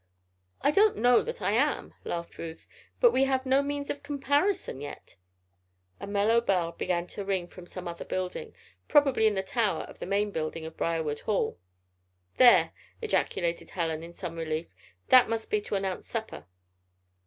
[0.63, 2.65] "I don't know that I am," laughed Ruth.
[2.99, 5.15] "But we have no means of comparison yet"
[6.01, 8.55] A mellow bell began to ring from some other building
[8.87, 11.59] probably in the tower of the main building of Briarwood Hall.
[12.37, 14.73] "There!" ejaculated Helen, in some relief.
[15.09, 16.47] "That must be to announce supper."